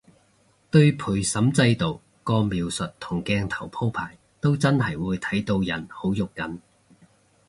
[0.71, 6.57] 對陪審制度個描述同鏡頭鋪排都真係會睇到人好肉緊